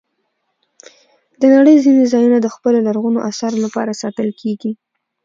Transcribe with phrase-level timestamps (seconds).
[1.39, 4.71] د نړۍ ځینې ځایونه د خپلو لرغونو آثارو لپاره ساتل کېږي.